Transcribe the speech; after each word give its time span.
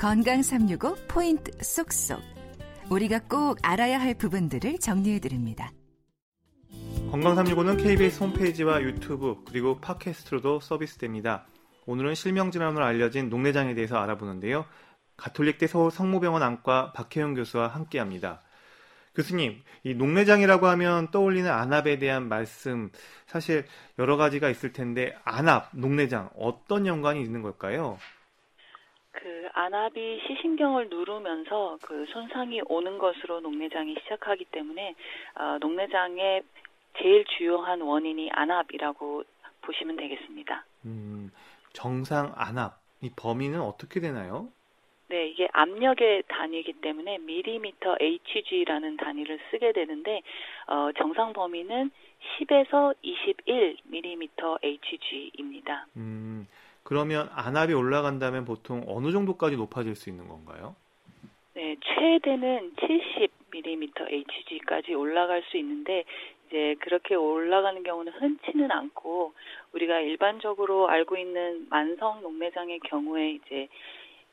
건강 0.00 0.40
365 0.40 0.96
포인트 1.08 1.52
쏙쏙. 1.62 2.22
우리가 2.88 3.20
꼭 3.28 3.58
알아야 3.62 4.00
할 4.00 4.14
부분들을 4.14 4.78
정리해 4.78 5.18
드립니다. 5.18 5.72
건강 7.10 7.34
365는 7.34 7.82
KBS 7.82 8.22
홈페이지와 8.22 8.80
유튜브 8.80 9.44
그리고 9.46 9.78
팟캐스트로도 9.78 10.60
서비스됩니다. 10.60 11.44
오늘은 11.84 12.14
실명 12.14 12.50
질환으로 12.50 12.82
알려진 12.82 13.28
녹내장에 13.28 13.74
대해서 13.74 13.98
알아보는데요. 13.98 14.64
가톨릭대 15.18 15.66
서울 15.66 15.90
성모병원 15.90 16.42
안과 16.42 16.94
박혜영 16.94 17.34
교수와 17.34 17.68
함께합니다. 17.68 18.40
교수님, 19.14 19.60
이 19.84 19.94
녹내장이라고 19.94 20.66
하면 20.66 21.10
떠올리는 21.10 21.50
안압에 21.50 21.98
대한 21.98 22.26
말씀 22.26 22.90
사실 23.26 23.66
여러 23.98 24.16
가지가 24.16 24.48
있을 24.48 24.72
텐데 24.72 25.14
안압, 25.24 25.68
녹내장 25.72 26.30
어떤 26.36 26.86
연관이 26.86 27.20
있는 27.22 27.42
걸까요? 27.42 27.98
그 29.12 29.48
안압이 29.52 30.22
시신경을 30.26 30.88
누르면서 30.88 31.78
그 31.82 32.06
손상이 32.06 32.60
오는 32.66 32.98
것으로 32.98 33.40
녹내장이 33.40 33.96
시작하기 34.02 34.46
때문에 34.46 34.94
어, 35.34 35.58
녹내장의 35.60 36.42
제일 36.98 37.24
주요한 37.36 37.80
원인이 37.80 38.30
안압이라고 38.32 39.24
보시면 39.62 39.96
되겠습니다. 39.96 40.64
음, 40.86 41.30
정상 41.72 42.32
안압 42.36 42.78
이 43.02 43.10
범위는 43.16 43.60
어떻게 43.60 44.00
되나요? 44.00 44.48
네, 45.08 45.26
이게 45.26 45.48
압력의 45.52 46.22
단위이기 46.28 46.74
때문에 46.74 47.18
밀리미터 47.18 47.96
Hg라는 48.00 48.96
단위를 48.96 49.40
쓰게 49.50 49.72
되는데 49.72 50.22
어, 50.68 50.90
정상 50.96 51.32
범위는 51.32 51.90
10에서 52.38 52.94
21 53.02 53.76
밀리미터 53.84 54.58
Hg입니다. 54.62 55.86
음, 55.96 56.46
그러면 56.90 57.28
안압이 57.32 57.72
올라간다면 57.72 58.44
보통 58.44 58.82
어느 58.88 59.12
정도까지 59.12 59.56
높아질 59.56 59.94
수 59.94 60.10
있는 60.10 60.26
건가요? 60.26 60.74
네, 61.54 61.76
최대는 61.80 62.72
70 62.80 63.30
밀리미터 63.52 64.08
Hg까지 64.08 64.94
올라갈 64.94 65.44
수 65.44 65.56
있는데 65.58 66.02
이제 66.48 66.74
그렇게 66.80 67.14
올라가는 67.14 67.80
경우는 67.80 68.12
흔치는 68.12 68.72
않고 68.72 69.34
우리가 69.72 70.00
일반적으로 70.00 70.88
알고 70.88 71.16
있는 71.16 71.68
만성 71.70 72.22
녹내장의 72.22 72.80
경우에 72.80 73.34
이제 73.34 73.68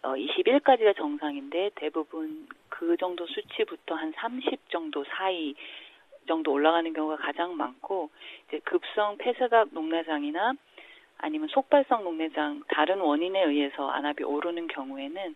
어, 0.02 0.16
21까지가 0.16 0.97
정상인데 0.97 1.69
대부분 1.75 2.47
그 2.69 2.97
정도 2.97 3.28
수치부터 3.28 3.94
한 3.94 4.11
30 4.16 4.72
정도 4.72 5.03
사이 5.03 5.53
정도 6.28 6.53
올라가는 6.53 6.91
경우가 6.91 7.17
가장 7.17 7.55
많고 7.55 8.09
이제 8.47 8.58
급성 8.63 9.17
폐쇄각 9.19 9.69
녹내장이나 9.73 10.53
아니면 11.20 11.48
속발성 11.52 12.04
녹내장 12.04 12.64
다른 12.70 13.00
원인에 13.00 13.44
의해서 13.44 13.90
안압이 13.90 14.23
오르는 14.23 14.68
경우에는 14.68 15.34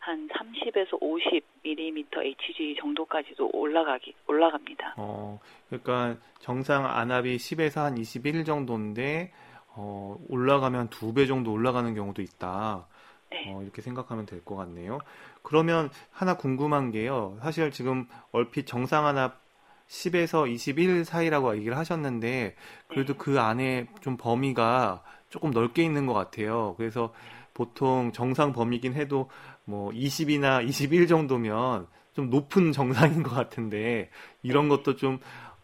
한 0.00 0.28
30에서 0.28 0.96
50 1.00 1.44
mm 1.64 2.04
Hg 2.16 2.76
정도까지도 2.80 3.50
올라가기 3.52 4.14
올라갑니다. 4.26 4.94
어, 4.96 5.38
그러니까 5.68 6.16
정상 6.40 6.86
안압이 6.86 7.36
10에서 7.36 7.82
한 7.82 7.98
21 7.98 8.44
정도인데 8.44 9.32
어, 9.76 10.16
올라가면 10.28 10.88
두 10.88 11.12
배 11.12 11.26
정도 11.26 11.52
올라가는 11.52 11.94
경우도 11.94 12.22
있다. 12.22 12.86
네. 13.30 13.44
어, 13.52 13.62
이렇게 13.62 13.82
생각하면 13.82 14.26
될 14.26 14.42
것 14.44 14.56
같네요. 14.56 14.98
그러면 15.42 15.90
하나 16.10 16.36
궁금한 16.36 16.90
게요. 16.90 17.38
사실 17.42 17.70
지금 17.70 18.08
얼핏 18.32 18.66
정상 18.66 19.06
안압 19.06 19.38
10에서 19.86 20.50
21 20.50 21.04
사이라고 21.04 21.56
얘기를 21.56 21.76
하셨는데 21.76 22.56
그래도 22.88 23.12
네. 23.12 23.18
그 23.18 23.38
안에 23.40 23.86
좀 24.00 24.16
범위가 24.16 25.02
조금 25.30 25.50
넓게 25.52 25.82
있는 25.82 26.06
것 26.06 26.12
같아요. 26.12 26.74
그래서 26.76 27.14
보통 27.54 28.12
정상 28.12 28.52
범위긴 28.52 28.94
해도 28.94 29.30
뭐 29.64 29.90
20이나 29.92 30.66
21 30.66 31.06
정도면 31.06 31.86
좀 32.14 32.30
높은 32.30 32.72
정상인 32.72 33.22
것 33.22 33.34
같은데 33.34 34.10
이런 34.42 34.68
네. 34.68 34.76
것도 34.76 34.96
좀 34.96 35.18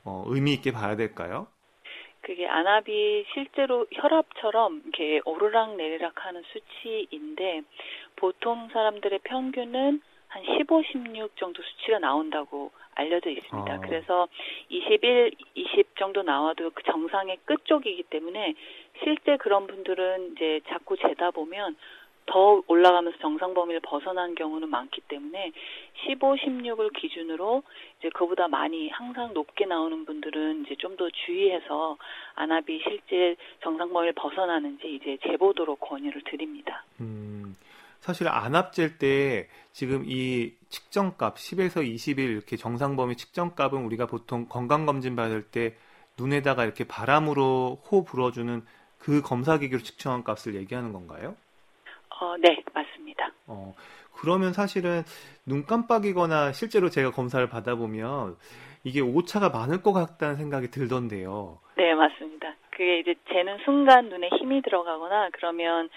어, 0.05 0.25
의미 0.29 0.53
있게 0.55 0.73
봐야 0.73 0.97
될까요? 0.97 1.49
그게 2.21 2.47
안압이 2.47 3.25
실제로 3.35 3.87
혈압처럼 3.93 4.83
이렇게 4.85 5.21
오르락 5.25 5.77
내리락 5.77 6.15
하는 6.25 6.43
수치인데 6.53 7.63
보통 8.17 8.69
사람들의 8.73 9.21
평균은 9.23 10.01
한 10.29 10.43
15, 10.45 10.83
16 10.83 11.37
정도 11.37 11.63
수치가 11.63 11.99
나온다고 12.01 12.73
알려져 12.97 13.31
있습니다. 13.31 13.73
아. 13.73 13.81
그래서 13.81 14.29
21, 14.69 15.33
20 15.55 15.97
정도 15.97 16.23
나와도 16.23 16.71
그 16.71 16.83
정상의 16.83 17.39
끝 17.45 17.65
쪽이기 17.65 18.05
때문에 18.05 18.55
실제 19.05 19.37
그런 19.37 19.67
분들은 19.67 20.33
이제 20.33 20.61
자꾸 20.69 20.97
재다 20.97 21.31
보면 21.31 21.77
더 22.27 22.61
올라가면서 22.67 23.19
정상 23.19 23.55
범위를 23.55 23.81
벗어난 23.81 24.35
경우는 24.35 24.69
많기 24.69 25.01
때문에 25.03 25.53
15, 26.07 26.35
16을 26.35 26.93
기준으로 26.93 27.63
이제 27.99 28.11
그보다 28.11 28.49
많이 28.49 28.89
항상 28.89 29.33
높게 29.33 29.65
나오는 29.65 30.05
분들은 30.05 30.65
이제 30.65 30.75
좀 30.75 30.97
더 30.97 31.11
주의해서 31.11 31.99
안압이 32.37 32.81
실제 32.83 33.37
정상 33.63 33.93
범위를 33.93 34.15
벗어나는지 34.15 34.95
이제 34.95 35.19
재보도록 35.25 35.79
권유를 35.81 36.23
드립니다. 36.23 36.85
음, 37.03 37.36
사실 38.07 38.29
안압 38.29 38.73
잴때 38.73 39.49
지금 39.73 40.05
이 40.07 40.53
측정값 40.69 41.35
10에서 41.35 41.83
20일 41.83 42.21
이렇게 42.21 42.57
정상 42.57 42.95
범위 42.95 43.17
측정값은 43.17 43.85
우리가 43.85 44.07
보통 44.07 44.47
건강 44.49 44.87
검진 44.87 45.17
받을 45.17 45.43
때 45.43 45.75
눈에다가 46.17 46.63
이렇게 46.63 46.85
바람으로 46.85 47.81
호 47.91 48.05
불어주는 48.05 48.63
그 49.01 49.23
검사 49.23 49.59
기기로 49.59 49.83
측정한 49.83 50.23
값을 50.23 50.55
얘기하는 50.55 50.93
건가요? 50.93 51.35
어, 52.21 52.37
네, 52.39 52.63
맞습니다. 52.73 53.33
어, 53.49 53.75
그러면 54.13 54.53
사실은 54.53 55.03
눈 55.45 55.67
깜빡이거나 55.67 56.53
실제로 56.53 56.89
제가 56.89 57.11
검사를 57.11 57.45
받아보면 57.49 58.37
이게 58.85 59.01
오차가 59.01 59.49
많을 59.49 59.83
것 59.83 59.93
같다는 59.93 60.37
생각이 60.37 60.71
들던데요. 60.71 61.59
네, 61.77 61.93
맞습니다. 61.93 62.55
그게 62.71 63.01
이제 63.01 63.15
재는 63.33 63.59
순간 63.65 64.09
눈에 64.11 64.29
힘이 64.39 64.63
들어가거나 64.63 65.31
그러면 65.33 65.89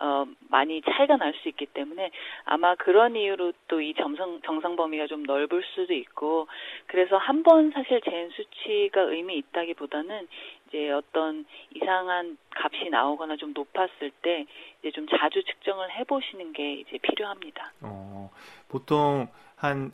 어, 0.00 0.24
많이 0.48 0.80
차이가 0.82 1.16
날 1.16 1.32
수 1.42 1.48
있기 1.48 1.66
때문에 1.66 2.10
아마 2.44 2.74
그런 2.74 3.14
이유로 3.16 3.52
또 3.68 3.80
이 3.80 3.94
정상, 3.94 4.40
정상 4.44 4.76
범위가 4.76 5.06
좀 5.06 5.22
넓을 5.24 5.62
수도 5.74 5.92
있고 5.94 6.46
그래서 6.86 7.16
한 7.16 7.42
번 7.42 7.70
사실 7.70 8.00
재는 8.00 8.30
수치가 8.30 9.02
의미 9.02 9.36
있다기보다는 9.38 10.26
이제 10.68 10.90
어떤 10.90 11.44
이상한 11.74 12.36
값이 12.54 12.90
나오거나 12.90 13.36
좀 13.36 13.52
높았을 13.52 14.10
때 14.22 14.46
이제 14.80 14.90
좀 14.90 15.06
자주 15.08 15.42
측정을 15.44 15.90
해보시는 15.98 16.52
게 16.52 16.72
이제 16.74 16.98
필요합니다. 16.98 17.72
어, 17.82 18.30
보통 18.68 19.28
한 19.56 19.92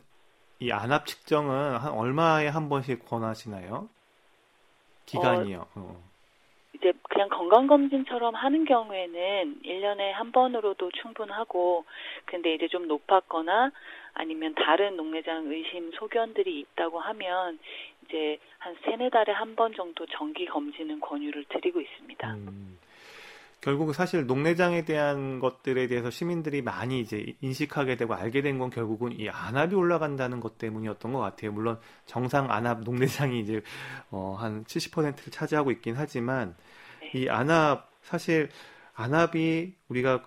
이 0.59 0.71
안압 0.71 1.05
측정은 1.05 1.75
한 1.75 1.91
얼마에 1.91 2.47
한 2.47 2.69
번씩 2.69 3.05
권하시나요? 3.05 3.89
기간이요. 5.05 5.59
어, 5.59 5.67
어. 5.75 6.03
이제 6.85 6.93
그냥 7.09 7.29
건강검진처럼 7.29 8.35
하는 8.35 8.63
경우에는 8.63 9.61
1년에 9.65 10.11
한 10.11 10.31
번으로도 10.31 10.91
충분하고, 11.01 11.83
근데 12.25 12.53
이제 12.53 12.67
좀 12.67 12.87
높았거나 12.87 13.71
아니면 14.13 14.53
다른 14.53 14.95
녹내장 14.95 15.47
의심 15.51 15.91
소견들이 15.93 16.59
있다고 16.59 16.99
하면 16.99 17.57
이제 18.05 18.37
한 18.59 18.75
세네 18.85 19.09
달에 19.09 19.33
한 19.33 19.55
번 19.55 19.73
정도 19.73 20.05
정기 20.05 20.45
검진은 20.45 20.99
권유를 20.99 21.45
드리고 21.49 21.81
있습니다. 21.81 22.33
음, 22.35 22.77
결국 23.61 23.93
사실 23.95 24.27
녹내장에 24.27 24.83
대한 24.85 25.39
것들에 25.39 25.87
대해서 25.87 26.09
시민들이 26.11 26.61
많이 26.61 26.99
이제 26.99 27.33
인식하게 27.41 27.95
되고 27.95 28.13
알게 28.13 28.41
된 28.41 28.59
건 28.59 28.69
결국은 28.69 29.17
이 29.19 29.27
안압이 29.29 29.73
올라간다는 29.73 30.39
것 30.39 30.57
때문이었던 30.59 31.13
것 31.13 31.19
같아요. 31.19 31.51
물론 31.51 31.79
정상 32.05 32.51
안압 32.51 32.81
녹내장이 32.81 33.39
이제 33.39 33.61
어, 34.11 34.35
한 34.37 34.65
70%를 34.65 35.31
차지하고 35.31 35.71
있긴 35.71 35.95
하지만 35.97 36.49
네. 36.49 36.64
이 37.15 37.29
안압 37.29 37.89
사실 38.01 38.49
안압이 38.93 39.73
우리가 39.89 40.23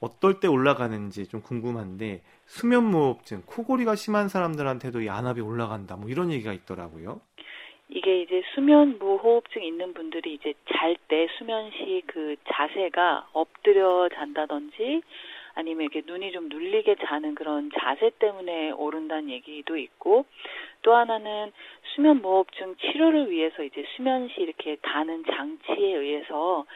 어떨 0.00 0.40
때 0.40 0.48
올라가는지 0.48 1.28
좀 1.28 1.40
궁금한데 1.40 2.22
수면무호흡증, 2.46 3.42
코골이가 3.46 3.94
심한 3.94 4.28
사람들한테도 4.28 5.02
이 5.02 5.08
안압이 5.08 5.40
올라간다. 5.40 5.96
뭐 5.96 6.08
이런 6.10 6.32
얘기가 6.32 6.52
있더라고요. 6.52 7.20
이게 7.88 8.22
이제 8.22 8.42
수면 8.54 8.98
무호흡증 8.98 9.62
있는 9.62 9.94
분들이 9.94 10.34
이제 10.34 10.54
잘 10.72 10.96
때 11.08 11.28
수면 11.38 11.70
시 11.70 12.02
그 12.06 12.34
자세가 12.52 13.28
엎드려 13.32 14.08
잔다든지 14.08 15.02
아니면 15.56 15.86
이렇게 15.90 16.02
눈이 16.06 16.32
좀 16.32 16.48
눌리게 16.48 16.96
자는 17.06 17.34
그런 17.34 17.70
자세 17.80 18.10
때문에 18.18 18.70
오른다는 18.72 19.30
얘기도 19.30 19.76
있고 19.76 20.26
또 20.82 20.94
하나는 20.94 21.50
수면 21.94 22.20
무호흡증 22.20 22.76
치료를 22.76 23.30
위해서 23.30 23.64
이제 23.64 23.84
수면 23.96 24.28
시 24.28 24.42
이렇게 24.42 24.76
다는 24.82 25.24
장치에 25.24 25.94
의해서 25.94 26.66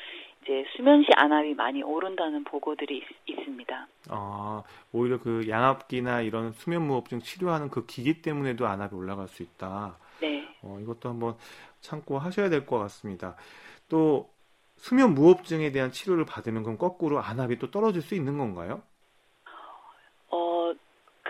이제 0.43 0.65
수면시 0.75 1.11
안압이 1.15 1.55
많이 1.55 1.82
오른다는 1.82 2.43
보고들이 2.44 3.05
있, 3.27 3.44
습니다 3.44 3.87
아, 4.09 4.62
오히려 4.93 5.21
그 5.21 5.47
양압기나 5.47 6.23
이런 6.23 6.53
수면 6.53 6.87
무호흡증 6.87 7.21
치료하는 7.21 7.69
그 7.69 7.85
기기 7.85 8.23
때문에도 8.23 8.67
안압이 8.67 8.94
올라갈 8.97 9.29
수 9.29 9.43
있다. 9.43 9.99
네. 10.23 10.49
어, 10.62 10.79
이것도 10.81 11.11
한번 11.11 11.35
참고 11.81 12.19
하셔야 12.19 12.49
될 12.49 12.65
것 12.65 12.79
같습니다. 12.79 13.37
또 13.91 14.31
수면 14.81 15.15
무호흡증에 15.15 15.71
대한 15.73 15.93
치료를 15.93 16.25
받으면 16.25 16.62
그럼 16.62 16.79
거꾸로 16.79 17.21
안압이 17.21 17.59
또 17.59 17.71
떨어질 17.71 18.03
수 18.03 18.15
있는 18.15 18.38
건가요? 18.38 18.82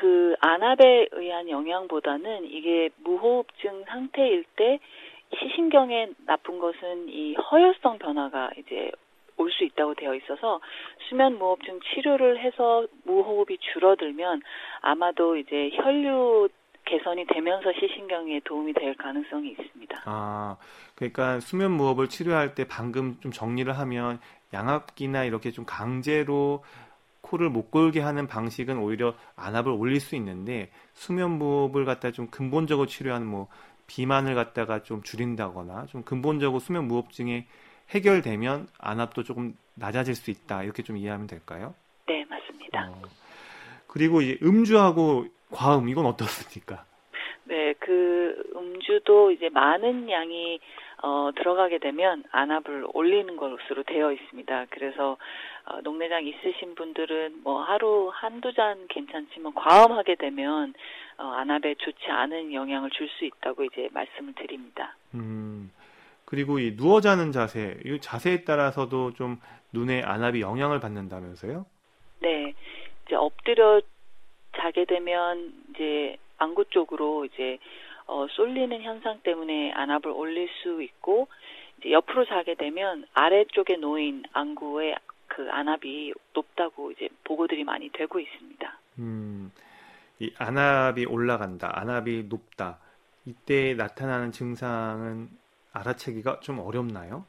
그 0.01 0.35
안압에 0.41 1.09
의한 1.13 1.51
영향보다는 1.51 2.47
이게 2.47 2.89
무호흡증 3.05 3.85
상태일 3.87 4.47
때 4.57 4.81
시신경에 5.39 6.09
나쁜 6.25 6.59
것은 6.59 7.11
이 7.11 7.35
허혈성 7.35 7.99
변화가 7.99 8.53
이제 8.57 8.91
올 9.37 9.51
수 9.51 9.65
있다고 9.65 9.95
되어 9.95 10.15
있어서 10.15 10.61
수면 11.09 11.39
무호흡증 11.39 11.81
치료를 11.81 12.41
해서 12.41 12.87
무호흡이 13.05 13.59
줄어들면 13.59 14.41
아마도 14.81 15.37
이제 15.37 15.71
혈류 15.75 16.49
개선이 16.91 17.25
되면서 17.27 17.73
시신경에 17.73 18.41
도움이 18.45 18.73
될 18.73 18.95
가능성이 18.97 19.51
있습니다. 19.53 20.03
아, 20.07 20.57
그러니까 20.97 21.39
수면 21.39 21.71
무호흡을 21.73 22.09
치료할 22.09 22.55
때 22.57 22.67
방금 22.67 23.17
좀 23.21 23.31
정리를 23.31 23.73
하면 23.79 24.19
양압기나 24.53 25.25
이렇게 25.25 25.53
좀 25.53 25.65
강제로 25.65 26.65
코를 27.21 27.49
못 27.49 27.71
골게 27.71 28.01
하는 28.01 28.27
방식은 28.27 28.79
오히려 28.79 29.15
안압을 29.37 29.71
올릴 29.71 30.01
수 30.01 30.17
있는데 30.17 30.71
수면 30.93 31.39
무호흡을 31.39 31.85
갖다 31.85 32.11
좀 32.11 32.27
근본적으로 32.29 32.87
치료하는 32.89 33.27
뭐 33.27 33.47
비만을 33.87 34.35
갖다가 34.35 34.83
좀 34.83 35.03
줄인다거나 35.03 35.87
좀 35.87 36.03
근본적으로 36.03 36.59
수면 36.59 36.89
무호흡증이 36.89 37.45
해결되면 37.91 38.69
안압도 38.79 39.23
조금 39.23 39.57
낮아질 39.75 40.15
수 40.17 40.31
있다 40.31 40.65
이렇게 40.65 40.83
좀 40.83 40.97
이해하면 40.97 41.29
될까요? 41.29 41.75
네 42.07 42.25
맞습니다. 42.29 42.89
어, 42.89 43.03
그리고 43.87 44.23
이제 44.23 44.39
음주하고 44.43 45.27
과음 45.53 45.89
이건 45.89 46.07
어떻습니까? 46.07 46.85
네, 47.45 47.75
그 47.81 48.43
음주도 48.55 49.33
이제 49.33 49.49
많은 49.49 50.09
양이 50.11 50.61
어, 51.03 51.31
들어가게 51.35 51.79
되면 51.79 52.23
안압을 52.31 52.87
올리는 52.93 53.35
것으로 53.37 53.83
되어 53.85 54.13
있습니다. 54.13 54.67
그래서 54.71 55.17
어, 55.65 55.81
녹내장 55.83 56.25
있으신 56.27 56.75
분들은 56.75 57.41
뭐 57.43 57.63
하루 57.63 58.11
한두 58.13 58.53
잔 58.53 58.87
괜찮지만 58.89 59.55
과음하게 59.55 60.17
되면 60.17 60.75
어, 61.19 61.25
안압에 61.25 61.75
좋지 61.77 62.07
않은 62.09 62.53
영향을 62.53 62.91
줄 62.91 63.09
수 63.09 63.25
있다고 63.25 63.65
이제 63.65 63.89
말씀을 63.93 64.35
드립니다. 64.35 64.95
음. 65.15 65.71
그리고 66.27 66.61
이 66.61 66.77
누워 66.77 67.01
자는 67.01 67.33
자세, 67.33 67.77
이 67.85 67.99
자세에 68.01 68.45
따라서도 68.45 69.15
좀 69.15 69.41
눈에 69.73 70.03
안압이 70.03 70.41
영향을 70.41 70.79
받는다면서요? 70.79 71.67
네. 72.21 72.55
이제 73.07 73.17
엎드려 73.17 73.81
자게 74.57 74.85
되면 74.85 75.53
이제 75.71 76.17
안구 76.39 76.67
쪽으로 76.67 77.25
이제 77.27 77.59
어, 78.07 78.27
쏠리는 78.29 78.83
현상 78.83 79.21
때문에 79.23 79.73
안압을 79.73 80.11
올릴 80.11 80.49
수 80.63 80.83
있고 80.83 81.29
이제 81.79 81.93
옆으로 81.93 82.25
자게 82.27 82.55
되면 82.55 83.07
아래쪽에 83.15 83.77
놓인 83.77 84.25
안구의 84.33 84.97
그 85.29 85.49
안압이 85.51 86.13
높다고 86.35 86.91
이제 86.91 87.09
보고들이 87.25 87.65
많이 87.65 87.89
되고 87.91 88.19
있습니다. 88.19 88.79
음, 88.99 89.53
이 90.19 90.33
안압이 90.37 91.07
올라간다, 91.07 91.71
안압이 91.73 92.25
높다. 92.29 92.79
이때 93.27 93.75
나타나는 93.75 94.33
증상은 94.33 95.29
알아채기가 95.73 96.41
좀 96.41 96.59
어렵나요? 96.59 97.25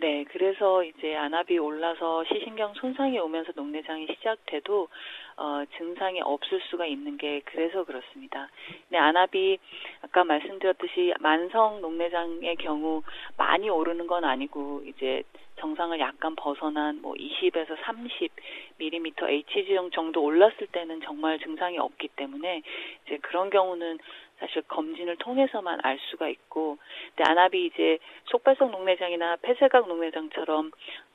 네, 0.00 0.24
그래서 0.30 0.82
이제 0.82 1.14
안압이 1.14 1.58
올라서 1.58 2.24
시신경 2.24 2.72
손상이 2.72 3.18
오면서 3.18 3.52
녹내장이 3.54 4.06
시작돼도 4.06 4.88
어, 5.36 5.64
증상이 5.76 6.22
없을 6.22 6.58
수가 6.70 6.86
있는 6.86 7.18
게 7.18 7.42
그래서 7.44 7.84
그렇습니다. 7.84 8.48
근데 8.88 8.96
안압이 8.96 9.58
아까 10.00 10.24
말씀드렸듯이 10.24 11.12
만성 11.20 11.82
녹내장의 11.82 12.56
경우 12.56 13.02
많이 13.36 13.68
오르는 13.68 14.06
건 14.06 14.24
아니고 14.24 14.84
이제 14.86 15.22
정상을 15.56 16.00
약간 16.00 16.34
벗어난 16.34 17.02
뭐 17.02 17.12
20에서 17.12 17.76
30 17.84 18.32
mm 18.80 19.12
Hg 19.22 19.90
정도 19.92 20.22
올랐을 20.22 20.66
때는 20.72 21.02
정말 21.02 21.38
증상이 21.40 21.78
없기 21.78 22.08
때문에 22.16 22.62
이제 23.04 23.18
그런 23.18 23.50
경우는 23.50 23.98
사실 24.40 24.62
검진을 24.62 25.16
통해서만 25.16 25.80
알 25.82 25.98
수가 26.10 26.28
있고, 26.28 26.78
근데 27.14 27.30
안압이 27.30 27.66
이제 27.66 27.98
속발성 28.24 28.70
녹내장이나 28.70 29.36
폐쇄각 29.42 29.86
녹내장처럼 29.86 30.72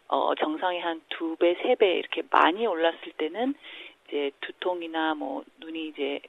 어, 0.08 0.36
정상이 0.36 0.80
한두 0.80 1.36
배, 1.38 1.56
세 1.56 1.76
배 1.76 1.96
이렇게 1.98 2.22
많이 2.30 2.66
올랐을 2.68 3.12
때는 3.18 3.56
이제 4.08 4.32
두통이나 4.42 5.16
뭐 5.16 5.44
눈이 5.60 5.88
이제 5.88 6.20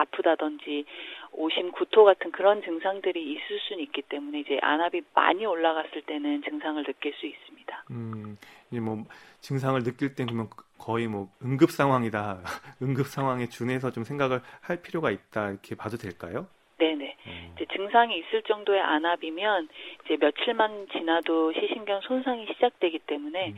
아프다든지 0.00 0.84
오심, 1.32 1.72
구토 1.72 2.04
같은 2.04 2.32
그런 2.32 2.62
증상들이 2.62 3.32
있을 3.32 3.60
수는 3.60 3.82
있기 3.84 4.02
때문에 4.02 4.40
이제 4.40 4.58
안압이 4.60 5.02
많이 5.14 5.46
올라갔을 5.46 6.02
때는 6.02 6.42
증상을 6.42 6.82
느낄 6.84 7.14
수 7.14 7.26
있습니다. 7.26 7.84
음, 7.90 8.36
이제 8.70 8.80
뭐 8.80 9.04
증상을 9.40 9.82
느낄 9.82 10.14
때 10.14 10.24
그러면 10.24 10.48
거의 10.78 11.06
뭐 11.06 11.28
응급 11.42 11.70
상황이다, 11.70 12.40
응급 12.82 13.06
상황에 13.06 13.46
준해서 13.46 13.92
좀 13.92 14.04
생각을 14.04 14.40
할 14.60 14.82
필요가 14.82 15.10
있다 15.10 15.50
이렇게 15.50 15.76
봐도 15.76 15.96
될까요? 15.96 16.46
네네. 16.78 17.16
음. 17.26 17.52
이제 17.54 17.66
증상이 17.72 18.18
있을 18.18 18.42
정도의 18.42 18.80
안압이면 18.80 19.68
이제 20.04 20.16
며칠만 20.18 20.88
지나도 20.92 21.52
시신경 21.52 22.00
손상이 22.00 22.46
시작되기 22.46 23.00
때문에 23.00 23.50
음. 23.50 23.56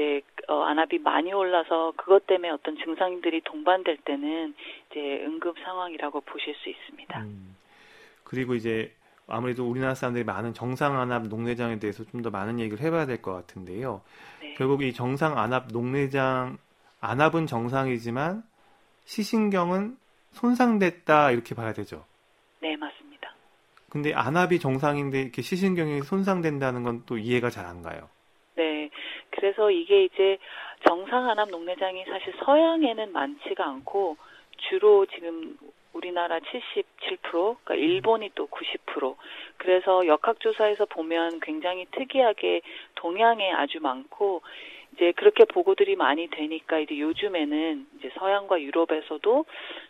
이제 0.00 0.22
어, 0.48 0.62
안압이 0.62 0.98
많이 1.00 1.32
올라서 1.32 1.92
그것 1.96 2.26
때문에 2.26 2.48
어떤 2.50 2.76
증상들이 2.76 3.42
동반될 3.44 3.98
때는 3.98 4.54
이제 4.90 5.22
응급 5.24 5.56
상황이라고 5.62 6.22
보실 6.22 6.54
수 6.54 6.70
있습니다. 6.70 7.20
음. 7.20 7.56
그리고 8.24 8.54
이제 8.54 8.92
아무래도 9.28 9.68
우리나라 9.68 9.94
사람들이 9.94 10.24
많은 10.24 10.54
정상 10.54 10.98
안압 10.98 11.26
녹내장에 11.28 11.78
대해서 11.78 12.04
좀 12.04 12.22
더 12.22 12.30
많은 12.30 12.58
얘기를 12.60 12.82
해봐야 12.84 13.04
될 13.06 13.20
것 13.22 13.32
같은데요. 13.32 14.00
네. 14.40 14.54
결국 14.54 14.82
이 14.82 14.92
정상 14.94 15.38
안압 15.38 15.68
녹내장 15.72 16.56
안압은 17.00 17.46
정상이지만 17.46 18.42
시신경은 19.04 19.96
손상됐다 20.32 21.30
이렇게 21.32 21.54
봐야 21.54 21.72
되죠. 21.72 22.04
네, 22.60 22.76
맞습니다. 22.76 23.34
근데 23.90 24.14
안압이 24.14 24.58
정상인데 24.60 25.20
이렇게 25.20 25.42
시신경이 25.42 26.02
손상된다는 26.02 26.82
건 26.84 27.02
또 27.06 27.18
이해가 27.18 27.50
잘 27.50 27.66
안 27.66 27.82
가요. 27.82 28.08
네. 29.30 29.36
그래서 29.36 29.70
이게 29.70 30.04
이제 30.04 30.38
정상 30.86 31.28
안압 31.28 31.50
녹내장이 31.50 32.04
사실 32.04 32.32
서양에는 32.44 33.12
많지가 33.12 33.64
않고 33.64 34.16
주로 34.68 35.06
지금 35.06 35.56
우리나라 35.92 36.38
77%, 36.38 36.84
그러니까 37.30 37.74
일본이 37.74 38.30
또 38.34 38.46
90%. 38.46 39.16
그래서 39.56 40.06
역학조사에서 40.06 40.86
보면 40.86 41.40
굉장히 41.40 41.86
특이하게 41.90 42.62
동양에 42.94 43.50
아주 43.52 43.80
많고 43.80 44.42
이제 44.94 45.12
그렇게 45.12 45.44
보고들이 45.44 45.96
많이 45.96 46.28
되니까 46.28 46.78
이제 46.78 46.98
요즘에는 46.98 47.86
이제 47.98 48.10
서양과 48.18 48.60
유럽에서도 48.60 49.44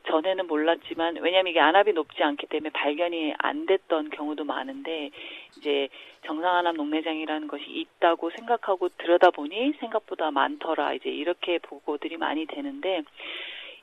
전에는 0.09 0.47
몰랐지만 0.47 1.17
왜냐하면 1.21 1.51
이게 1.51 1.61
안압이 1.61 1.93
높지 1.93 2.23
않기 2.23 2.47
때문에 2.47 2.71
발견이 2.71 3.35
안 3.39 3.67
됐던 3.67 4.11
경우도 4.11 4.45
많은데 4.45 5.11
이제 5.57 5.89
정상 6.27 6.57
안압 6.57 6.77
녹내장이라는 6.77 7.49
것이 7.49 7.65
있다고 7.65 8.31
생각하고 8.31 8.89
들여다보니 8.91 9.75
생각보다 9.81 10.31
많더라. 10.31 10.93
이제 10.95 11.09
이렇게 11.09 11.59
보고들이 11.59 12.17
많이 12.17 12.47
되는데 12.47 13.03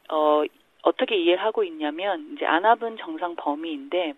어 0.10 0.44
어떻게 0.84 1.18
이해를 1.18 1.44
하고 1.44 1.64
있냐면 1.64 2.34
이제 2.34 2.46
안압은 2.46 2.98
정상 2.98 3.36
범위인데 3.36 4.14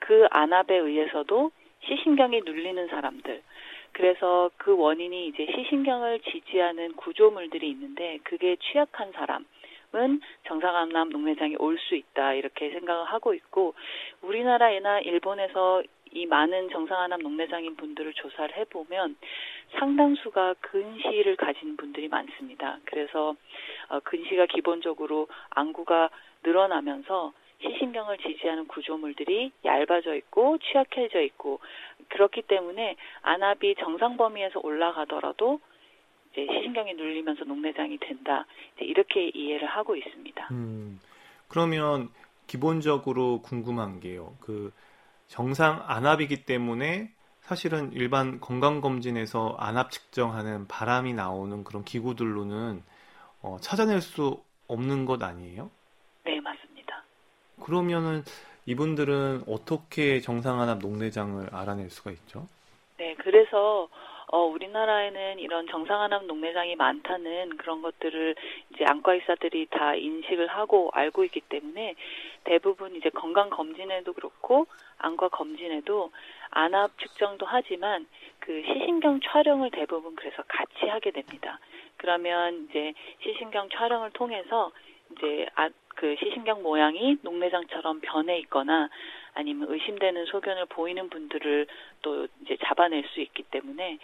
그 0.00 0.26
안압에 0.30 0.76
의해서도 0.76 1.52
시신경이 1.84 2.42
눌리는 2.44 2.88
사람들 2.88 3.42
그래서 3.92 4.50
그 4.56 4.76
원인이 4.76 5.28
이제 5.28 5.46
시신경을 5.46 6.20
지지하는 6.20 6.92
구조물들이 6.94 7.68
있는데 7.70 8.18
그게 8.24 8.56
취약한 8.56 9.12
사람 9.12 9.44
은 9.94 10.22
정상암남 10.44 11.10
녹내장이 11.10 11.56
올 11.58 11.76
수 11.78 11.94
있다 11.94 12.32
이렇게 12.32 12.70
생각을 12.70 13.04
하고 13.04 13.34
있고 13.34 13.74
우리나라나 14.22 15.00
일본에서 15.00 15.82
이 16.12 16.24
많은 16.24 16.70
정상암남 16.70 17.20
녹내장인 17.20 17.76
분들을 17.76 18.14
조사를 18.14 18.56
해보면 18.56 19.16
상당수가 19.78 20.54
근시를 20.60 21.36
가진 21.36 21.76
분들이 21.76 22.08
많습니다. 22.08 22.78
그래서 22.86 23.34
어, 23.88 24.00
근시가 24.00 24.46
기본적으로 24.46 25.28
안구가 25.50 26.08
늘어나면서 26.42 27.32
시신경을 27.62 28.18
지지하는 28.18 28.66
구조물들이 28.66 29.52
얇아져 29.64 30.14
있고 30.16 30.58
취약해져 30.58 31.20
있고 31.20 31.60
그렇기 32.08 32.42
때문에 32.42 32.96
안압이 33.22 33.76
정상 33.78 34.16
범위에서 34.16 34.60
올라가더라도 34.62 35.60
이제 36.32 36.46
시신경이 36.50 36.94
눌리면서 36.94 37.44
녹내장이 37.44 37.98
된다. 37.98 38.46
이렇게 38.80 39.28
이해를 39.28 39.68
하고 39.68 39.96
있습니다. 39.96 40.48
음, 40.50 40.98
그러면 41.48 42.08
기본적으로 42.46 43.40
궁금한 43.42 44.00
게요. 44.00 44.34
그 44.40 44.72
정상 45.26 45.82
안압이기 45.86 46.44
때문에 46.44 47.10
사실은 47.40 47.92
일반 47.92 48.40
건강검진에서 48.40 49.56
안압 49.58 49.90
측정하는 49.90 50.68
바람이 50.68 51.12
나오는 51.12 51.64
그런 51.64 51.84
기구들로는 51.84 52.82
어, 53.42 53.56
찾아낼 53.60 54.00
수 54.00 54.42
없는 54.68 55.04
것 55.04 55.22
아니에요? 55.22 55.70
그러면은 57.62 58.22
이분들은 58.66 59.42
어떻게 59.48 60.20
정상 60.20 60.60
안압 60.60 60.78
녹내장을 60.78 61.48
알아낼 61.52 61.90
수가 61.90 62.10
있죠? 62.12 62.46
네, 62.98 63.14
그래서 63.18 63.88
어, 64.32 64.44
우리나라에는 64.44 65.40
이런 65.40 65.66
정상암 65.66 66.26
녹내장이 66.26 66.74
많다는 66.76 67.58
그런 67.58 67.82
것들을 67.82 68.34
이제 68.72 68.84
안과 68.86 69.12
의사들이 69.12 69.66
다 69.66 69.94
인식을 69.94 70.46
하고 70.46 70.90
알고 70.94 71.24
있기 71.24 71.42
때문에 71.42 71.94
대부분 72.44 72.96
이제 72.96 73.10
건강 73.10 73.50
검진에도 73.50 74.14
그렇고 74.14 74.66
안과 74.96 75.28
검진에도 75.28 76.12
안압 76.50 76.98
측정도 76.98 77.44
하지만 77.44 78.06
그 78.38 78.62
시신경 78.62 79.20
촬영을 79.20 79.70
대부분 79.70 80.16
그래서 80.16 80.42
같이 80.48 80.86
하게 80.86 81.10
됩니다. 81.10 81.58
그러면 81.98 82.68
이제 82.70 82.94
시신경 83.22 83.68
촬영을 83.68 84.12
통해서 84.12 84.72
이제 85.12 85.46
아, 85.54 85.68
그 85.88 86.16
시신경 86.18 86.62
모양이 86.62 87.16
녹내장처럼 87.22 88.00
변해 88.00 88.38
있거나 88.40 88.88
아니면 89.34 89.70
의심되는 89.70 90.26
소견을 90.26 90.66
보이는 90.66 91.08
분들을 91.08 91.66
또 92.02 92.26
이제 92.42 92.56
잡아낼 92.64 93.04
수 93.08 93.20
있기 93.20 93.44
때문에 93.44 93.98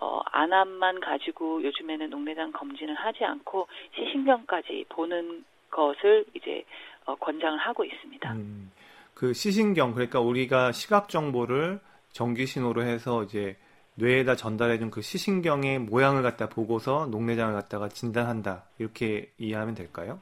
어, 0.00 0.20
안암만 0.26 1.00
가지고 1.00 1.62
요즘에는 1.62 2.10
녹내장 2.10 2.52
검진을 2.52 2.94
하지 2.94 3.24
않고 3.24 3.66
시신경까지 3.96 4.86
보는 4.90 5.44
것을 5.70 6.24
이제 6.34 6.64
어, 7.04 7.16
권장을 7.16 7.58
하고 7.58 7.84
있습니다. 7.84 8.32
음, 8.32 8.70
그 9.14 9.32
시신경 9.32 9.94
그러니까 9.94 10.20
우리가 10.20 10.72
시각 10.72 11.08
정보를 11.08 11.80
전기 12.10 12.46
신호로 12.46 12.82
해서 12.82 13.24
이제 13.24 13.56
뇌에다 13.96 14.36
전달해준 14.36 14.90
그 14.90 15.02
시신경의 15.02 15.80
모양을 15.80 16.22
갖다 16.22 16.48
보고서 16.48 17.06
녹내장을 17.10 17.52
갖다가 17.52 17.88
진단한다 17.88 18.64
이렇게 18.78 19.32
이해하면 19.38 19.74
될까요? 19.74 20.20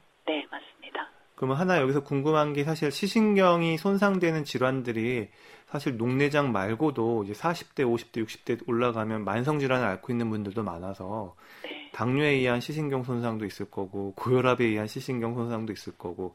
그러면 1.37 1.57
하나 1.57 1.79
여기서 1.79 2.01
궁금한 2.01 2.53
게 2.53 2.63
사실 2.63 2.91
시신경이 2.91 3.77
손상되는 3.77 4.43
질환들이 4.43 5.29
사실 5.67 5.95
녹내장 5.95 6.51
말고도 6.51 7.25
이제 7.25 7.33
40대, 7.33 7.81
50대, 7.81 8.25
60대 8.25 8.67
올라가면 8.67 9.23
만성 9.23 9.59
질환을 9.59 9.85
앓고 9.85 10.11
있는 10.11 10.31
분들도 10.31 10.63
많아서 10.63 11.35
네. 11.63 11.91
당뇨에 11.93 12.29
의한 12.29 12.59
시신경 12.59 13.03
손상도 13.03 13.45
있을 13.45 13.69
거고 13.69 14.13
고혈압에 14.15 14.65
의한 14.65 14.87
시신경 14.87 15.35
손상도 15.35 15.71
있을 15.73 15.93
거고 15.95 16.33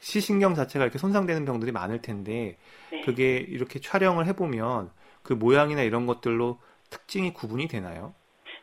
시신경 0.00 0.56
자체가 0.56 0.84
이렇게 0.84 0.98
손상되는 0.98 1.44
병들이 1.44 1.70
많을 1.70 2.02
텐데 2.02 2.58
네. 2.90 3.02
그게 3.02 3.36
이렇게 3.36 3.78
촬영을 3.78 4.26
해보면 4.26 4.90
그 5.22 5.32
모양이나 5.32 5.82
이런 5.82 6.06
것들로 6.06 6.58
특징이 6.90 7.32
구분이 7.32 7.68
되나요? 7.68 8.14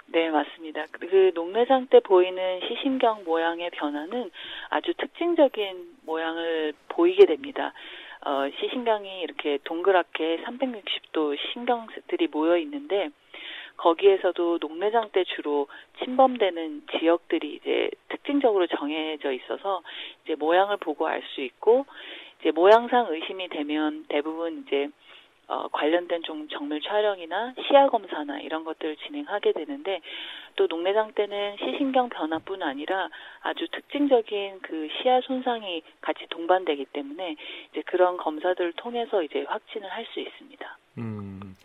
네, 0.10 0.30
맞습니다. 0.30 0.86
그 0.92 1.32
녹내장 1.36 1.88
때 1.88 2.00
보이는 2.00 2.62
시신경 2.62 3.26
모양의 3.26 3.72
변화는 3.72 4.32
아주 4.70 4.94
특징적인 4.94 5.98
모양을 6.06 6.74
보이게 6.88 7.26
됩니다. 7.26 7.74
어, 8.26 8.50
시신경이 8.60 9.22
이렇게 9.22 9.60
동그랗게 9.64 10.44
360도 10.44 11.38
신경들이 11.52 12.28
모여 12.28 12.58
있는데 12.58 13.10
거기에서도 13.76 14.58
녹내장 14.60 15.10
때 15.12 15.24
주로 15.24 15.68
침범되는 16.00 16.84
지역들이 16.98 17.56
이제 17.56 17.90
특징적으로 18.10 18.66
정해져 18.68 19.32
있어서 19.32 19.82
이제 20.24 20.36
모양을 20.36 20.78
보고 20.78 21.06
알 21.06 21.22
수 21.36 21.42
있고 21.42 21.86
이제 22.40 22.52
모양상 22.52 23.08
의심이 23.10 23.50
되면 23.50 24.06
대부분 24.08 24.64
이제 24.66 24.90
어, 25.48 25.68
관련된 25.70 26.24
좀 26.24 26.48
정밀 26.50 26.82
촬영이나 26.82 27.54
시야 27.68 27.88
검사나 27.88 28.40
이런 28.42 28.66
것들을 28.66 28.98
진행하게 28.98 29.54
되는데 29.54 30.02
또 30.58 30.68
녹내장 30.68 31.14
때는 31.14 31.56
시신경 31.58 32.10
변화뿐 32.10 32.62
아니라 32.64 33.08
아주 33.42 33.68
특징적인 33.72 34.60
그 34.62 34.90
시야 35.02 35.22
손상이 35.22 35.84
같이 36.02 36.26
동반되기 36.30 36.86
때문에 36.92 37.36
이제 37.72 37.82
그런 37.86 38.18
검사들을 38.18 38.74
통해서 38.74 39.24
이제 39.24 39.46
확진을 39.48 39.90
할 39.90 40.06
수 40.14 40.20
있습니다. 40.20 40.78
음. 40.98 41.56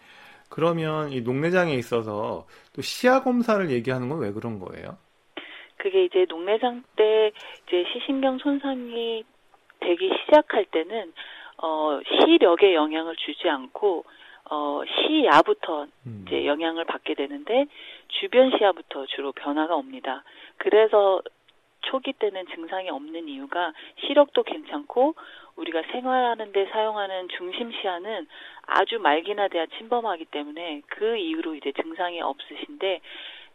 그러면 0.49 1.11
이 1.11 1.23
녹내장에 1.23 1.73
있어서 1.75 2.47
또 2.75 2.83
시야 2.83 3.23
검사를 3.23 3.69
얘기하는 3.71 4.09
건 4.09 4.21
왜 4.21 4.33
그런 4.33 4.59
거예요? 4.59 4.97
그게 5.77 6.05
이제 6.05 6.27
녹내장 6.29 6.85
때 6.97 7.33
이제 7.67 7.85
시신경 7.93 8.39
손상이 8.39 9.25
되기 9.81 10.11
시작할 10.25 10.67
때는 10.67 11.13
어, 11.63 12.01
시력에 12.05 12.75
영향을 12.75 13.17
주지 13.17 13.49
않고 13.49 14.05
어, 14.51 14.83
시야부터 14.85 15.87
음. 16.07 16.25
이제 16.27 16.47
영향을 16.47 16.85
받게 16.85 17.15
되는데 17.15 17.67
주변 18.09 18.51
시야부터 18.57 19.07
주로 19.07 19.33
변화가 19.33 19.75
옵니다. 19.75 20.25
그래서 20.59 21.23
초기 21.83 22.13
때는 22.13 22.47
증상이 22.55 22.91
없는 22.91 23.29
이유가 23.29 23.73
시력도 24.01 24.43
괜찮고 24.43 25.15
우리가 25.57 25.83
생활하는 25.93 26.53
데 26.53 26.67
사용하는 26.67 27.29
중심 27.37 27.73
시야는 27.73 28.27
아주 28.67 28.99
말기나 28.99 29.49
돼야 29.49 29.67
침범하기 29.67 30.27
때문에 30.27 30.83
그 30.87 31.17
이후로 31.17 31.55
이제 31.55 31.73
증상이 31.73 32.21
없으신데 32.21 33.01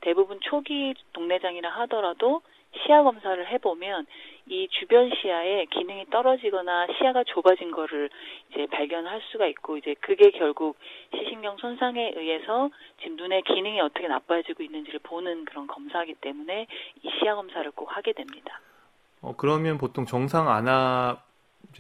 대부분 0.01 0.39
초기 0.41 0.93
동내장이라 1.13 1.69
하더라도 1.81 2.41
시야 2.75 3.03
검사를 3.03 3.47
해보면 3.47 4.05
이 4.49 4.67
주변 4.71 5.09
시야에 5.09 5.65
기능이 5.65 6.05
떨어지거나 6.09 6.87
시야가 6.97 7.23
좁아진 7.25 7.71
거를 7.71 8.09
이제 8.51 8.65
발견할 8.67 9.21
수가 9.31 9.47
있고 9.47 9.77
이제 9.77 9.95
그게 9.99 10.31
결국 10.31 10.77
시신경 11.15 11.57
손상에 11.57 12.13
의해서 12.15 12.69
지금 13.01 13.17
눈의 13.17 13.41
기능이 13.43 13.79
어떻게 13.81 14.07
나빠지고 14.07 14.63
있는지를 14.63 14.99
보는 15.03 15.45
그런 15.45 15.67
검사이기 15.67 16.15
때문에 16.21 16.67
이 17.03 17.09
시야 17.19 17.35
검사를 17.35 17.69
꼭 17.71 17.95
하게 17.95 18.13
됩니다. 18.13 18.61
어 19.21 19.33
그러면 19.35 19.77
보통 19.77 20.05
정상 20.05 20.49
안압 20.49 21.25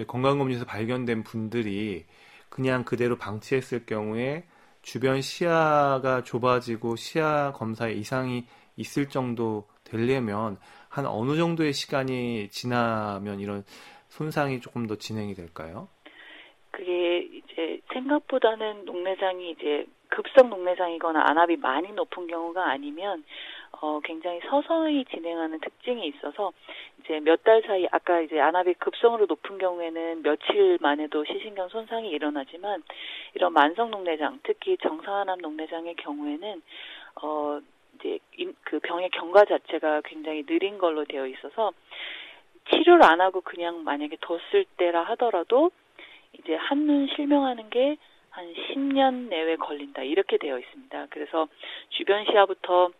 건강검진에서 0.07 0.65
발견된 0.65 1.23
분들이 1.23 2.05
그냥 2.49 2.83
그대로 2.83 3.17
방치했을 3.17 3.85
경우에 3.85 4.45
주변 4.81 5.21
시야가 5.21 6.23
좁아지고 6.23 6.95
시야 6.95 7.51
검사에 7.53 7.93
이상이 7.93 8.45
있을 8.77 9.09
정도 9.09 9.67
되려면 9.89 10.57
한 10.89 11.05
어느 11.05 11.35
정도의 11.37 11.73
시간이 11.73 12.49
지나면 12.49 13.39
이런 13.39 13.63
손상이 14.09 14.59
조금 14.61 14.87
더 14.87 14.95
진행이 14.95 15.33
될까요? 15.33 15.87
그게 16.71 17.19
이제 17.19 17.81
생각보다는 17.93 18.85
녹내장이 18.85 19.51
이제 19.51 19.85
급성 20.09 20.49
녹내장이거나 20.49 21.21
안압이 21.29 21.57
많이 21.57 21.91
높은 21.91 22.27
경우가 22.27 22.69
아니면 22.69 23.23
어 23.81 23.99
굉장히 24.03 24.39
서서히 24.49 25.03
진행하는 25.05 25.59
특징이 25.59 26.07
있어서 26.07 26.53
이제 26.99 27.19
몇 27.19 27.43
달 27.43 27.61
사이 27.65 27.87
아까 27.91 28.21
이제 28.21 28.39
안압이 28.39 28.75
급성으로 28.75 29.25
높은 29.25 29.57
경우에는 29.57 30.23
며칠 30.23 30.77
만에도 30.81 31.25
시신경 31.25 31.69
손상이 31.69 32.09
일어나지만 32.09 32.83
이런 33.35 33.53
만성 33.53 33.91
녹내장 33.91 34.39
특히 34.43 34.77
정상안압 34.77 35.39
녹내장의 35.41 35.95
경우에는 35.95 36.61
어 37.21 37.59
이제 37.99 38.19
그 38.63 38.79
병의 38.79 39.09
경과 39.11 39.45
자체가 39.45 40.01
굉장히 40.05 40.43
느린 40.45 40.77
걸로 40.77 41.05
되어 41.05 41.27
있어서 41.27 41.71
치료를 42.69 43.03
안 43.03 43.21
하고 43.21 43.41
그냥 43.41 43.83
만약에 43.83 44.17
뒀을 44.21 44.65
때라 44.77 45.03
하더라도 45.03 45.71
이제 46.33 46.55
한눈 46.55 47.07
실명하는 47.15 47.69
게 47.69 47.97
한 48.37 48.53
10년 48.53 49.29
내외 49.29 49.55
걸린다 49.55 50.03
이렇게 50.03 50.37
되어 50.37 50.59
있습니다. 50.59 51.07
그래서 51.09 51.47
주변 51.89 52.23
시야부터 52.25 52.91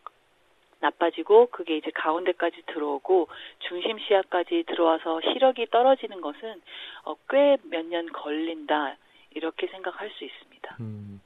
나빠지고 0.80 1.50
그게 1.52 1.78
이제 1.78 1.92
가운데까지 1.92 2.64
들어오고 2.66 3.28
중심 3.60 4.00
시야까지 4.00 4.64
들어와서 4.68 5.22
시력이 5.22 5.68
떨어지는 5.68 6.22
것은 6.22 6.60
어, 7.06 7.16
꽤 7.30 7.58
몇 7.70 7.86
년 7.86 8.12
걸린다 8.12 8.98
이렇게 9.36 9.68
생각할 9.68 10.10
수 10.10 10.24
있습니다. 10.24 10.78
음, 10.80 11.22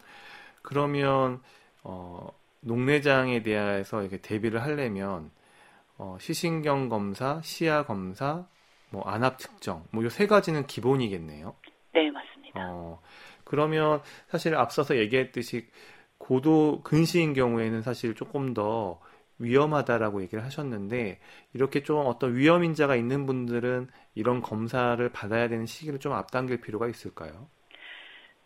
그러면 0.61 1.39
어, 1.85 2.27
녹내장에 2.61 3.43
대해서 3.43 4.01
이렇게 4.01 4.17
대비를 4.17 4.61
하려면 4.61 5.31
어, 5.97 6.17
시신경 6.19 6.89
검사, 6.89 7.41
시야 7.43 7.83
검사, 7.83 8.47
뭐 8.89 9.03
안압 9.03 9.37
측정, 9.37 9.85
뭐이세 9.91 10.27
가지는 10.27 10.65
기본이겠네요. 10.65 11.55
네, 11.93 12.09
맞습니다. 12.09 12.59
어, 12.59 13.01
그러면 13.43 14.01
사실 14.27 14.55
앞서서 14.55 14.97
얘기했듯이 14.97 15.67
고도 16.17 16.81
근시인 16.83 17.33
경우에는 17.33 17.81
사실 17.81 18.15
조금 18.15 18.53
더 18.53 18.99
위험하다라고 19.39 20.21
얘기를 20.21 20.43
하셨는데 20.43 21.19
이렇게 21.53 21.83
좀 21.83 22.05
어떤 22.05 22.35
위험 22.35 22.63
인자가 22.63 22.95
있는 22.95 23.25
분들은 23.25 23.89
이런 24.13 24.41
검사를 24.41 25.09
받아야 25.09 25.47
되는 25.47 25.65
시기를 25.65 25.99
좀 25.99 26.13
앞당길 26.13 26.61
필요가 26.61 26.87
있을까요? 26.87 27.47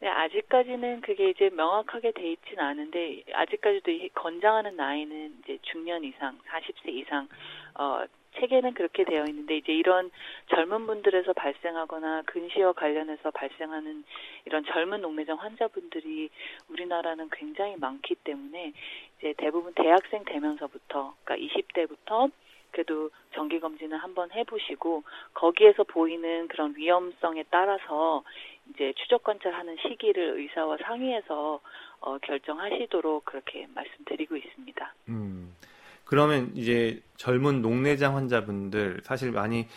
네, 0.02 0.10
아직까지는 0.10 1.02
그게 1.02 1.30
이제 1.30 1.50
명확하게 1.50 2.12
돼 2.12 2.32
있지는 2.34 2.64
않은데 2.64 3.24
아직까지도 3.34 3.92
권장하는 4.14 4.76
나이는 4.76 5.38
이제 5.44 5.58
중년 5.62 6.04
이상, 6.04 6.38
40세 6.48 6.90
이상 6.90 7.28
어 7.76 8.04
책에는 8.38 8.74
그렇게 8.74 9.06
되어 9.06 9.26
있는데 9.30 9.56
이제 9.58 9.74
이런 9.74 10.12
젊은 10.50 10.86
분들에서 10.86 11.32
발생하거나 11.32 12.24
근시와 12.26 12.74
관련해서 12.74 13.32
발생하는 13.32 14.04
이런 14.44 14.66
젊은 14.66 15.02
녹내장 15.02 15.38
환자분들이 15.38 16.30
우리나라는 16.70 17.30
굉장히 17.32 17.78
많기 17.78 18.16
때문에 18.16 18.74
이제 19.18 19.34
대부분 19.38 19.74
대학생 19.74 20.26
되면서부터 20.26 21.16
그러니까 21.24 21.48
20대부터 21.48 22.32
그래도 22.72 23.10
정기 23.34 23.62
검진을 23.62 23.98
한번 23.98 24.30
해보시고 24.34 25.04
거기에서 25.34 25.86
보이는 25.86 26.50
그런 26.50 26.76
위험성에 26.76 27.46
따라서 27.50 28.24
이제 28.70 28.94
추적 28.98 29.24
관찰하는 29.24 29.78
시기를 29.82 30.40
의사와 30.40 30.78
상의해서 30.84 31.60
어, 32.00 32.18
결정하시도록 32.20 33.26
그렇게 33.26 33.68
말씀드리고 33.74 34.36
있습니다. 34.36 34.94
음. 35.10 35.56
그러면 36.04 36.52
이제 36.56 37.02
젊은 37.18 37.62
녹내장 37.62 38.16
환자분들 38.16 39.02
사실 39.04 39.32
많이 39.32 39.68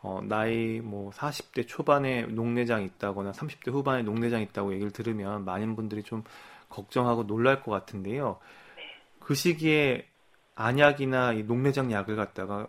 어, 0.00 0.20
나이 0.22 0.80
뭐 0.80 1.10
40대 1.10 1.66
초반에 1.66 2.22
녹내장 2.22 2.84
있다거나 2.84 3.32
30대 3.32 3.72
후반에 3.72 4.02
녹내장 4.02 4.42
있다고 4.42 4.72
얘기를 4.72 4.92
들으면 4.92 5.44
많은 5.44 5.74
분들이 5.74 6.02
좀 6.02 6.22
걱정하고 6.68 7.26
놀랄 7.26 7.62
것 7.62 7.72
같은데요. 7.72 8.38
네. 8.76 8.82
그 9.18 9.34
시기에 9.34 10.06
안약이나 10.54 11.32
이 11.32 11.42
녹내장 11.44 11.90
약을 11.90 12.16
갖다가 12.16 12.68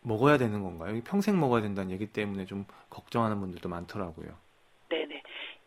먹어야 0.00 0.38
되는 0.38 0.62
건가요? 0.62 1.00
평생 1.04 1.38
먹어야 1.38 1.62
된다는 1.62 1.90
얘기 1.90 2.06
때문에 2.06 2.46
좀 2.46 2.66
걱정하는 2.90 3.40
분들도 3.40 3.68
많더라고요. 3.68 4.43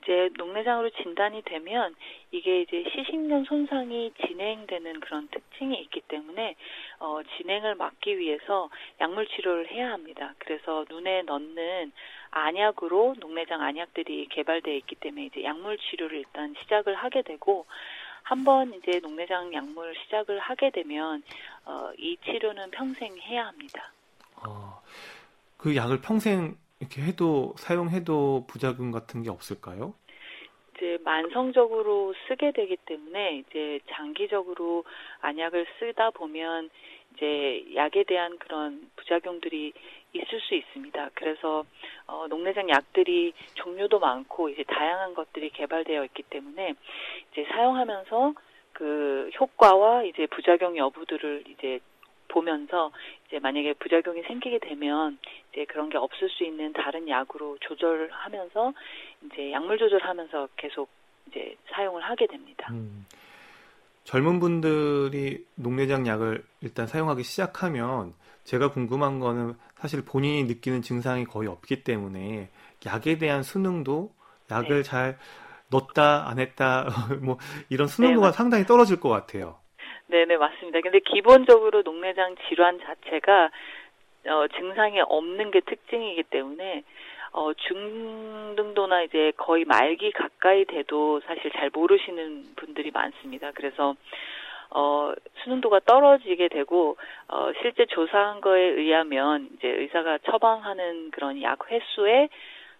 이제 0.08 0.30
녹내장으로 0.38 0.90
진단이 0.92 1.42
되면 1.42 1.94
이게 2.32 2.62
이제 2.62 2.86
시식년 2.94 3.44
손상이 3.44 4.14
진행되는 4.26 5.02
그런 5.02 5.28
특징이 5.28 5.78
있기 5.82 6.02
때문에 6.08 6.56
어, 7.00 7.20
진행을 7.36 7.76
막기 7.76 8.18
위해서 8.18 8.70
약물 9.02 9.28
치료를 9.28 9.70
해야 9.70 9.92
합니다. 9.92 10.34
그래서 10.38 10.86
눈에 10.90 11.24
넣는 11.24 11.92
안약으로 12.32 13.16
녹내장 13.20 13.62
안약들이 13.62 14.28
개발되어 14.30 14.76
있기 14.76 14.96
때문에 14.96 15.26
이제 15.26 15.44
약물 15.44 15.78
치료를 15.78 16.20
일단 16.20 16.56
시작을 16.62 16.96
하게 16.96 17.22
되고 17.22 17.66
한번 18.24 18.74
이제 18.76 19.00
녹내장 19.02 19.54
약물 19.54 19.94
시작을 20.04 20.40
하게 20.40 20.70
되면 20.70 21.22
어, 21.66 21.92
이 21.98 22.16
치료는 22.24 22.72
평생 22.72 23.18
해야 23.18 23.48
합니다. 23.48 23.92
아, 24.38 24.80
그 25.58 25.76
약을 25.76 26.00
평생 26.00 26.56
이렇게 26.79 27.01
해도 27.01 27.53
사용해도 27.57 28.46
부작용 28.48 28.91
같은 28.91 29.24
게 29.24 29.29
없을까요? 29.29 29.93
이제 30.75 31.00
만성적으로 31.03 32.13
쓰게 32.27 32.51
되기 32.51 32.77
때문에 32.86 33.38
이제 33.38 33.79
장기적으로 33.89 34.84
안약을 35.22 35.65
쓰다 35.79 36.12
보면 36.12 36.69
이제 37.15 37.65
약에 37.75 38.03
대한 38.03 38.38
그런 38.38 38.89
부작용들이 38.96 39.74
있을 40.13 40.39
수 40.41 40.53
있습니다. 40.53 41.10
그래서 41.15 41.65
어, 42.05 42.27
녹내장 42.29 42.69
약들이 42.69 43.34
종류도 43.55 44.00
많고 44.00 44.50
이제 44.50 44.63
다양한 44.63 45.15
것들이 45.15 45.50
개발되어 45.50 46.05
있기 46.05 46.24
때문에 46.24 46.75
이제 47.31 47.46
사용하면서 47.50 48.34
그 48.74 49.31
효과와 49.39 50.03
이제 50.03 50.27
부작용 50.27 50.77
여부들을 50.77 51.46
이제 51.48 51.79
보면서 52.38 52.91
이제 53.27 53.39
만약에 53.39 53.74
부작용이 53.74 54.22
생기게 54.24 54.60
되면 54.60 55.17
이제 55.51 55.65
그런 55.65 55.89
게 55.89 55.98
없을 55.98 56.29
수 56.29 56.44
있는 56.44 56.72
다른 56.74 57.10
약으로 57.10 57.58
조절하면서 57.62 58.74
이제 59.25 59.51
약물 59.51 59.79
조절하면서 59.79 60.50
계속 60.56 60.88
이제 61.27 61.56
사용을 61.72 62.03
하게 62.03 62.27
됩니다. 62.27 62.67
음. 62.72 63.06
젊은 64.03 64.39
분들이 64.39 65.46
녹내장 65.56 66.08
약을 66.08 66.46
일단 66.62 66.88
사용하기 66.88 67.24
시작하면 67.24 68.13
제가 68.44 68.72
궁금한 68.72 69.20
거는 69.20 69.56
사실 69.75 70.06
본인이 70.06 70.44
느끼는 70.46 70.82
증상이 70.82 71.25
거의 71.25 71.50
없기 71.50 71.84
때문에 71.84 72.50
약에 72.86 73.17
대한 73.17 73.44
수능도 73.44 74.13
약을 74.50 74.70
네. 74.77 74.84
잘 74.84 75.17
넣었다 75.70 76.29
안 76.29 76.39
했다 76.39 76.86
뭐 77.22 77.38
이런 77.67 77.88
수능도가 77.88 78.32
네, 78.32 78.38
상당히 78.38 78.65
떨어질 78.65 79.00
것 79.00 79.10
같아요. 79.10 79.58
네네 80.08 80.38
맞습니다. 80.38 80.80
근데 80.82 81.00
기본적으로 81.00 81.82
녹내장 81.82 82.36
질환 82.48 82.80
자체가 82.80 83.50
어, 84.28 84.48
증상이 84.48 85.02
없는 85.02 85.52
게 85.52 85.60
특징이기 85.62 86.24
때문에 86.24 86.84
어, 87.34 87.54
중등도나 87.54 89.04
이제 89.04 89.32
거의 89.38 89.66
말기 89.66 90.12
가까이 90.12 90.66
돼도 90.66 91.22
사실 91.22 91.52
잘 91.52 91.70
모르시는 91.74 92.56
분들이 92.56 92.91
많습니다. 92.91 93.52
그래서 93.54 93.96
어, 94.70 95.13
수능도가 95.43 95.82
떨어지게 95.86 96.48
되고 96.50 96.98
어, 97.28 97.52
실제 97.62 97.86
조사한 97.86 98.41
거에 98.41 98.62
의하면 98.62 99.50
이제 99.58 99.67
의사가 99.67 100.20
처방하는 100.20 101.12
그런 101.12 101.41
약 101.41 101.70
횟수의 101.70 102.30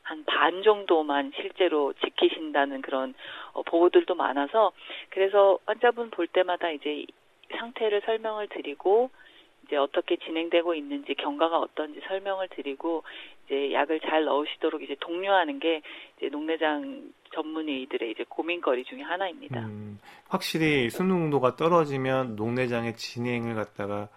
한 0.08 0.24
반 0.26 0.64
정도만 0.64 1.34
실제로 1.36 1.92
지키신다는 1.94 2.82
그런 2.82 3.14
어, 3.47 3.47
보고들도 3.64 4.16
많아서 4.16 4.72
그래서 5.10 5.60
환자분 5.66 6.10
볼 6.12 6.28
때마다 6.28 6.70
이제 6.72 7.06
상태를 7.58 8.02
설명을 8.06 8.48
드리고 8.50 9.10
이제 9.66 9.76
어떻게 9.76 10.16
진행되고 10.18 10.74
있는지 10.76 11.14
경과가 11.16 11.60
어떤지 11.60 12.00
설명을 12.08 12.48
드리고 12.50 13.04
이제 13.46 13.74
약을 13.74 14.00
잘 14.02 14.24
넣으시도록 14.26 14.82
이제 14.82 14.96
독려하는 15.00 15.60
게 15.60 15.82
이제 16.18 16.30
녹내장 16.30 17.12
전문의들의 17.34 18.12
이제 18.12 18.24
고민거리 18.30 18.86
중에 18.86 19.02
하나입니다. 19.02 19.60
음, 19.62 20.00
확실히 20.30 20.90
수능도가 20.90 21.56
떨어지면 21.58 22.36
녹내장의 22.36 22.96
진행을 22.96 23.56
갖다가 23.56 24.08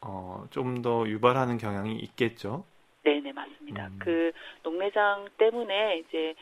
어, 0.00 0.44
좀 0.50 0.82
더 0.82 1.06
유발하는 1.08 1.58
경향이 1.58 1.96
있겠죠. 1.96 2.64
네네 3.04 3.32
맞습니다. 3.32 3.86
음. 3.86 3.98
그 4.00 4.32
녹내장 4.62 5.28
때문에 5.38 5.98
이제 5.98 6.34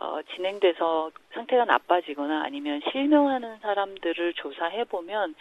어, 0.00 0.20
진행돼서 0.34 1.10
상태가 1.32 1.64
나빠지거나 1.64 2.42
아니면 2.44 2.80
실명하는 2.90 3.58
사람들을 3.58 4.34
조사해 4.34 4.84
보면 4.84 5.34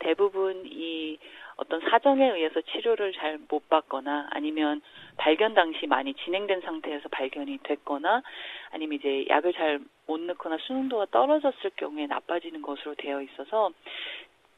대부분 0.00 0.64
이 0.66 1.18
어떤 1.56 1.80
사정에 1.80 2.30
의해서 2.30 2.60
치료를 2.60 3.12
잘 3.12 3.38
못 3.48 3.68
받거나 3.68 4.28
아니면 4.30 4.82
발견 5.16 5.54
당시 5.54 5.86
많이 5.86 6.14
진행된 6.14 6.60
상태에서 6.60 7.08
발견이 7.08 7.58
됐거나 7.62 8.22
아니면 8.70 8.98
이제 8.98 9.26
약을 9.28 9.52
잘 9.54 9.80
못 10.06 10.20
넣거나 10.20 10.58
수능도가 10.58 11.06
떨어졌을 11.10 11.70
경우에 11.76 12.06
나빠지는 12.06 12.60
것으로 12.60 12.94
되어 12.96 13.22
있어서 13.22 13.70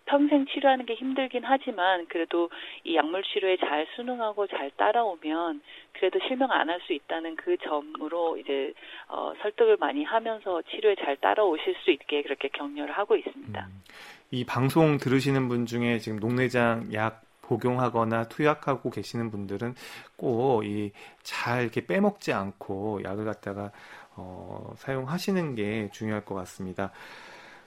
평생 0.07 0.47
치료하는 0.47 0.87
게 0.87 0.95
힘들긴 0.95 1.43
하지만 1.45 2.07
그래도 2.09 2.51
이 2.85 2.95
약물 2.97 3.23
치료에 3.23 3.57
잘 3.59 3.87
순응하고 3.97 4.47
잘 4.49 4.71
따라오면 4.77 5.63
그래도 5.95 6.19
실명 6.27 6.51
안 6.53 6.69
할 6.69 6.81
수 6.87 6.93
있다는 6.93 7.37
그 7.37 7.57
점으로 7.59 8.37
이제 8.39 8.73
어, 9.09 9.33
설득을 9.43 9.77
많이 9.79 10.05
하면서 10.05 10.61
치료에 10.63 10.97
잘 10.97 11.17
따라오실 11.17 11.77
수 11.85 11.91
있게 11.91 12.23
그렇게 12.23 12.49
격려를 12.49 12.93
하고 12.97 13.17
있습니다. 13.17 13.67
음, 13.67 13.83
이 14.31 14.45
방송 14.45 14.99
들으시는 14.99 15.49
분 15.49 15.67
중에 15.67 15.99
지금 15.99 16.19
녹내장 16.19 16.93
약 16.93 17.23
복용하거나 17.43 18.29
투약하고 18.29 18.91
계시는 18.91 19.31
분들은 19.31 19.75
꼭 20.17 20.65
이 20.65 20.93
잘 21.23 21.63
이렇게 21.63 21.87
빼먹지 21.87 22.33
않고 22.33 23.03
약을 23.05 23.25
갖다가 23.25 23.71
어, 24.17 24.73
사용하시는 24.77 25.55
게 25.55 25.89
중요할 25.93 26.25
것 26.25 26.35
같습니다. 26.37 26.93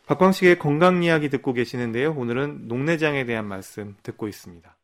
박광식의 0.07 0.57
건강 0.57 1.03
이야기 1.03 1.29
듣고 1.29 1.51
계시는데요. 1.51 2.13
오늘은 2.13 2.69
녹내장에 2.69 3.25
대한 3.25 3.45
말씀 3.45 3.95
듣고 4.03 4.29
있습니다. 4.29 4.76